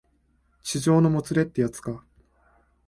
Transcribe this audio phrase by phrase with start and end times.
[0.63, 2.03] 痴情のもつれってやつか